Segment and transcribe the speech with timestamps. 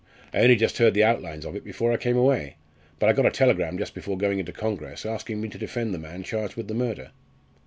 [0.33, 2.55] I only just heard the outlines of it before I came away,
[2.97, 5.99] but I got a telegram just before going into congress, asking me to defend the
[5.99, 7.11] man charged with the murder."